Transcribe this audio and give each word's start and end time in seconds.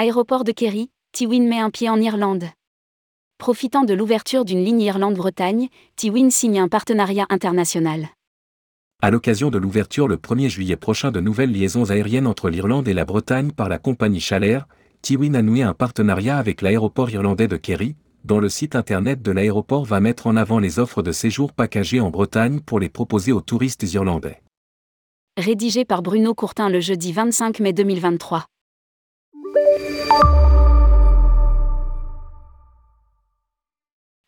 Aéroport 0.00 0.44
de 0.44 0.52
Kerry, 0.52 0.90
Tiwin 1.10 1.48
met 1.48 1.58
un 1.58 1.70
pied 1.70 1.88
en 1.88 2.00
Irlande. 2.00 2.44
Profitant 3.36 3.82
de 3.82 3.94
l'ouverture 3.94 4.44
d'une 4.44 4.64
ligne 4.64 4.82
Irlande-Bretagne, 4.82 5.66
Tiwin 5.96 6.30
signe 6.30 6.60
un 6.60 6.68
partenariat 6.68 7.26
international. 7.30 8.06
À 9.02 9.10
l'occasion 9.10 9.50
de 9.50 9.58
l'ouverture 9.58 10.06
le 10.06 10.16
1er 10.16 10.50
juillet 10.50 10.76
prochain 10.76 11.10
de 11.10 11.18
nouvelles 11.18 11.50
liaisons 11.50 11.90
aériennes 11.90 12.28
entre 12.28 12.48
l'Irlande 12.48 12.86
et 12.86 12.94
la 12.94 13.04
Bretagne 13.04 13.50
par 13.50 13.68
la 13.68 13.80
compagnie 13.80 14.20
Chalair, 14.20 14.68
Tiwin 15.02 15.34
a 15.34 15.42
noué 15.42 15.62
un 15.62 15.74
partenariat 15.74 16.38
avec 16.38 16.62
l'aéroport 16.62 17.10
irlandais 17.10 17.48
de 17.48 17.56
Kerry, 17.56 17.96
dont 18.22 18.38
le 18.38 18.48
site 18.48 18.76
internet 18.76 19.20
de 19.20 19.32
l'aéroport 19.32 19.84
va 19.84 19.98
mettre 19.98 20.28
en 20.28 20.36
avant 20.36 20.60
les 20.60 20.78
offres 20.78 21.02
de 21.02 21.10
séjour 21.10 21.52
packagés 21.52 21.98
en 21.98 22.10
Bretagne 22.10 22.60
pour 22.60 22.78
les 22.78 22.88
proposer 22.88 23.32
aux 23.32 23.40
touristes 23.40 23.82
irlandais. 23.92 24.44
Rédigé 25.36 25.84
par 25.84 26.02
Bruno 26.02 26.34
Courtin 26.34 26.68
le 26.68 26.78
jeudi 26.78 27.12
25 27.12 27.58
mai 27.58 27.72
2023. 27.72 28.46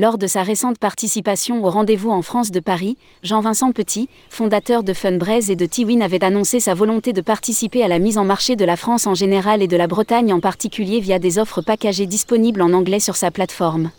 Lors 0.00 0.16
de 0.16 0.28
sa 0.28 0.44
récente 0.44 0.78
participation 0.78 1.64
au 1.64 1.70
rendez-vous 1.70 2.10
en 2.10 2.22
France 2.22 2.52
de 2.52 2.60
Paris, 2.60 2.96
Jean-Vincent 3.24 3.72
Petit, 3.72 4.08
fondateur 4.30 4.84
de 4.84 4.92
Funbraise 4.92 5.50
et 5.50 5.56
de 5.56 5.66
Tiwin, 5.66 6.02
avait 6.02 6.22
annoncé 6.22 6.60
sa 6.60 6.74
volonté 6.74 7.12
de 7.12 7.20
participer 7.20 7.82
à 7.82 7.88
la 7.88 7.98
mise 7.98 8.16
en 8.16 8.24
marché 8.24 8.54
de 8.54 8.64
la 8.64 8.76
France 8.76 9.08
en 9.08 9.14
général 9.14 9.60
et 9.60 9.66
de 9.66 9.76
la 9.76 9.88
Bretagne 9.88 10.32
en 10.32 10.38
particulier 10.38 11.00
via 11.00 11.18
des 11.18 11.40
offres 11.40 11.62
packagées 11.62 12.06
disponibles 12.06 12.62
en 12.62 12.72
anglais 12.72 13.00
sur 13.00 13.16
sa 13.16 13.32
plateforme. 13.32 13.90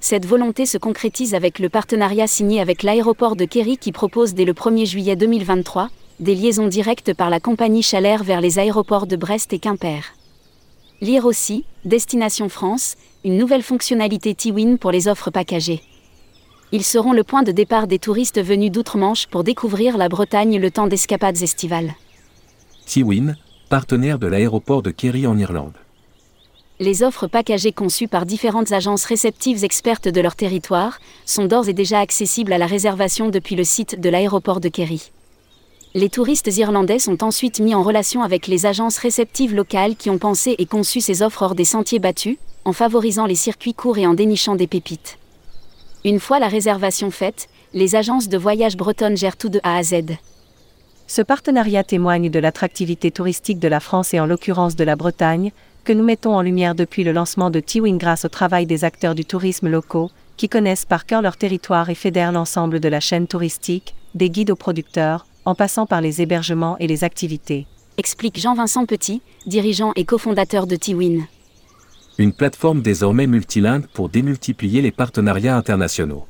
Cette 0.00 0.26
volonté 0.26 0.66
se 0.66 0.76
concrétise 0.76 1.34
avec 1.34 1.58
le 1.58 1.70
partenariat 1.70 2.26
signé 2.26 2.60
avec 2.60 2.82
l'aéroport 2.82 3.34
de 3.34 3.46
Kerry 3.46 3.78
qui 3.78 3.92
propose 3.92 4.34
dès 4.34 4.44
le 4.44 4.52
1er 4.52 4.84
juillet 4.84 5.16
2023 5.16 5.88
des 6.20 6.34
liaisons 6.34 6.68
directes 6.68 7.14
par 7.14 7.30
la 7.30 7.40
compagnie 7.40 7.82
Chalair 7.82 8.22
vers 8.22 8.42
les 8.42 8.58
aéroports 8.58 9.06
de 9.06 9.16
Brest 9.16 9.54
et 9.54 9.58
Quimper. 9.58 10.12
Lire 11.00 11.26
aussi, 11.26 11.64
Destination 11.84 12.48
France, 12.48 12.96
une 13.24 13.36
nouvelle 13.36 13.62
fonctionnalité 13.62 14.34
Tiwin 14.34 14.78
pour 14.78 14.92
les 14.92 15.08
offres 15.08 15.30
packagées. 15.30 15.82
Ils 16.72 16.84
seront 16.84 17.12
le 17.12 17.24
point 17.24 17.42
de 17.42 17.52
départ 17.52 17.86
des 17.86 17.98
touristes 17.98 18.42
venus 18.42 18.70
d'outre-Manche 18.70 19.26
pour 19.26 19.44
découvrir 19.44 19.98
la 19.98 20.08
Bretagne 20.08 20.58
le 20.58 20.70
temps 20.70 20.86
d'escapades 20.86 21.42
estivales. 21.42 21.94
Tiwin, 22.86 23.36
partenaire 23.68 24.18
de 24.18 24.26
l'aéroport 24.26 24.82
de 24.82 24.90
Kerry 24.90 25.26
en 25.26 25.36
Irlande. 25.36 25.74
Les 26.80 27.02
offres 27.02 27.26
packagées 27.26 27.72
conçues 27.72 28.08
par 28.08 28.26
différentes 28.26 28.72
agences 28.72 29.04
réceptives 29.04 29.64
expertes 29.64 30.08
de 30.08 30.20
leur 30.20 30.36
territoire 30.36 30.98
sont 31.24 31.46
d'ores 31.46 31.68
et 31.68 31.72
déjà 31.72 32.00
accessibles 32.00 32.52
à 32.52 32.58
la 32.58 32.66
réservation 32.66 33.28
depuis 33.28 33.56
le 33.56 33.64
site 33.64 34.00
de 34.00 34.08
l'aéroport 34.08 34.60
de 34.60 34.68
Kerry. 34.68 35.10
Les 35.96 36.08
touristes 36.08 36.56
irlandais 36.56 36.98
sont 36.98 37.22
ensuite 37.22 37.60
mis 37.60 37.72
en 37.72 37.84
relation 37.84 38.24
avec 38.24 38.48
les 38.48 38.66
agences 38.66 38.98
réceptives 38.98 39.54
locales 39.54 39.94
qui 39.94 40.10
ont 40.10 40.18
pensé 40.18 40.56
et 40.58 40.66
conçu 40.66 41.00
ces 41.00 41.22
offres 41.22 41.42
hors 41.42 41.54
des 41.54 41.64
sentiers 41.64 42.00
battus, 42.00 42.36
en 42.64 42.72
favorisant 42.72 43.26
les 43.26 43.36
circuits 43.36 43.74
courts 43.74 43.98
et 43.98 44.06
en 44.06 44.14
dénichant 44.14 44.56
des 44.56 44.66
pépites. 44.66 45.18
Une 46.04 46.18
fois 46.18 46.40
la 46.40 46.48
réservation 46.48 47.12
faite, 47.12 47.48
les 47.74 47.94
agences 47.94 48.28
de 48.28 48.36
voyage 48.36 48.76
bretonnes 48.76 49.16
gèrent 49.16 49.36
tout 49.36 49.50
de 49.50 49.60
A 49.62 49.76
à 49.76 49.84
Z. 49.84 50.16
Ce 51.06 51.22
partenariat 51.22 51.84
témoigne 51.84 52.28
de 52.28 52.40
l'attractivité 52.40 53.12
touristique 53.12 53.60
de 53.60 53.68
la 53.68 53.78
France 53.78 54.14
et 54.14 54.18
en 54.18 54.26
l'occurrence 54.26 54.74
de 54.74 54.82
la 54.82 54.96
Bretagne, 54.96 55.52
que 55.84 55.92
nous 55.92 56.02
mettons 56.02 56.34
en 56.34 56.42
lumière 56.42 56.74
depuis 56.74 57.04
le 57.04 57.12
lancement 57.12 57.50
de 57.50 57.60
Tiwin 57.60 57.98
grâce 57.98 58.24
au 58.24 58.28
travail 58.28 58.66
des 58.66 58.82
acteurs 58.82 59.14
du 59.14 59.24
tourisme 59.24 59.68
locaux, 59.68 60.10
qui 60.36 60.48
connaissent 60.48 60.86
par 60.86 61.06
cœur 61.06 61.22
leur 61.22 61.36
territoire 61.36 61.88
et 61.88 61.94
fédèrent 61.94 62.32
l'ensemble 62.32 62.80
de 62.80 62.88
la 62.88 62.98
chaîne 62.98 63.28
touristique, 63.28 63.94
des 64.16 64.30
guides 64.30 64.50
aux 64.50 64.56
producteurs, 64.56 65.26
en 65.44 65.54
passant 65.54 65.86
par 65.86 66.00
les 66.00 66.22
hébergements 66.22 66.76
et 66.78 66.86
les 66.86 67.04
activités. 67.04 67.66
Explique 67.96 68.40
Jean-Vincent 68.40 68.86
Petit, 68.86 69.22
dirigeant 69.46 69.92
et 69.96 70.04
cofondateur 70.04 70.66
de 70.66 70.76
Tiwin 70.76 71.26
une 72.18 72.32
plateforme 72.32 72.82
désormais 72.82 73.26
multilingue 73.26 73.86
pour 73.92 74.08
démultiplier 74.08 74.82
les 74.82 74.92
partenariats 74.92 75.56
internationaux. 75.56 76.26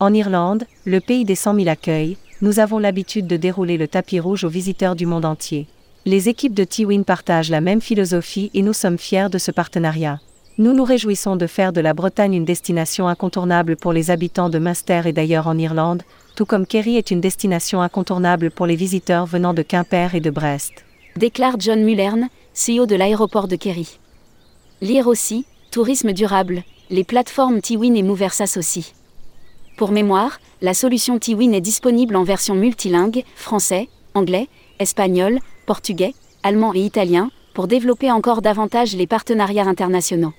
En 0.00 0.12
Irlande, 0.12 0.64
le 0.84 1.00
pays 1.00 1.24
des 1.24 1.34
100 1.34 1.54
000 1.56 1.68
accueils, 1.68 2.16
nous 2.40 2.58
avons 2.58 2.78
l'habitude 2.78 3.26
de 3.26 3.36
dérouler 3.36 3.78
le 3.78 3.88
tapis 3.88 4.20
rouge 4.20 4.44
aux 4.44 4.48
visiteurs 4.48 4.96
du 4.96 5.06
monde 5.06 5.24
entier. 5.24 5.66
Les 6.04 6.28
équipes 6.28 6.54
de 6.54 6.64
Tiwin 6.64 7.04
partagent 7.04 7.50
la 7.50 7.60
même 7.60 7.80
philosophie 7.80 8.50
et 8.52 8.62
nous 8.62 8.72
sommes 8.72 8.98
fiers 8.98 9.28
de 9.30 9.38
ce 9.38 9.52
partenariat. 9.52 10.20
Nous 10.58 10.74
nous 10.74 10.84
réjouissons 10.84 11.36
de 11.36 11.46
faire 11.46 11.72
de 11.72 11.80
la 11.80 11.94
Bretagne 11.94 12.34
une 12.34 12.44
destination 12.44 13.08
incontournable 13.08 13.74
pour 13.74 13.94
les 13.94 14.10
habitants 14.10 14.50
de 14.50 14.58
Munster 14.58 15.00
et 15.06 15.12
d'ailleurs 15.14 15.46
en 15.46 15.56
Irlande, 15.56 16.02
tout 16.36 16.44
comme 16.44 16.66
Kerry 16.66 16.98
est 16.98 17.10
une 17.10 17.22
destination 17.22 17.80
incontournable 17.80 18.50
pour 18.50 18.66
les 18.66 18.76
visiteurs 18.76 19.24
venant 19.24 19.54
de 19.54 19.62
Quimper 19.62 20.14
et 20.14 20.20
de 20.20 20.28
Brest. 20.28 20.84
Déclare 21.16 21.56
John 21.58 21.82
Mullern, 21.82 22.28
CEO 22.54 22.84
de 22.84 22.94
l'aéroport 22.94 23.48
de 23.48 23.56
Kerry. 23.56 23.98
Lire 24.82 25.06
aussi, 25.06 25.46
Tourisme 25.70 26.12
durable, 26.12 26.64
les 26.90 27.04
plateformes 27.04 27.62
Tiwin 27.62 27.96
et 27.96 28.02
Mover 28.02 28.28
s'associent. 28.28 28.92
Pour 29.78 29.90
mémoire, 29.90 30.38
la 30.60 30.74
solution 30.74 31.18
Tiwin 31.18 31.54
est 31.54 31.62
disponible 31.62 32.14
en 32.14 32.24
version 32.24 32.54
multilingue, 32.54 33.24
français, 33.36 33.88
anglais, 34.12 34.48
espagnol, 34.80 35.38
portugais, 35.64 36.12
allemand 36.42 36.74
et 36.74 36.80
italien, 36.80 37.30
pour 37.54 37.68
développer 37.68 38.12
encore 38.12 38.42
davantage 38.42 38.94
les 38.94 39.06
partenariats 39.06 39.66
internationaux. 39.66 40.34